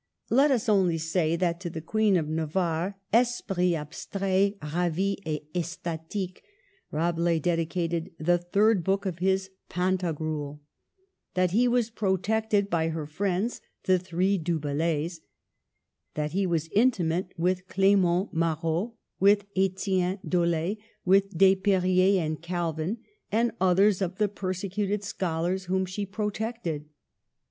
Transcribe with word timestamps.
Let 0.31 0.49
us 0.49 0.67
only 0.67 0.97
say 0.97 1.35
that 1.35 1.59
to 1.59 1.69
the 1.69 1.79
Queen 1.79 2.17
of 2.17 2.27
Navarre, 2.27 2.97
Esprit 3.13 3.73
abstraict 3.75 4.59
ravy 4.73 5.17
et 5.27 5.43
estatic, 5.53 6.41
Rabelais 6.89 7.37
dedicated 7.37 8.09
the 8.17 8.39
third 8.39 8.83
book 8.83 9.05
of 9.05 9.19
his 9.19 9.51
'* 9.59 9.69
Pantagruel;" 9.75 10.59
that 11.35 11.51
he 11.51 11.67
was 11.67 11.91
protected 11.91 12.67
by 12.67 12.89
her 12.89 13.05
friends 13.05 13.61
the 13.83 13.99
three 13.99 14.39
Du 14.39 14.57
Bel 14.57 14.73
lays; 14.73 15.21
that 16.15 16.31
he 16.31 16.47
was 16.47 16.67
intimate 16.69 17.31
with 17.37 17.67
Clement 17.67 18.33
Marot, 18.33 18.93
with 19.19 19.45
Etienne 19.55 20.17
Dolet, 20.27 20.79
with 21.05 21.37
Desperriers 21.37 22.17
and 22.17 22.41
Calvin, 22.41 22.97
and 23.31 23.51
others 23.61 24.01
of 24.01 24.15
the 24.17 24.27
persecuted 24.27 25.03
scholars 25.03 25.65
whom 25.65 25.85
she 25.85 26.07
protected. 26.07 26.89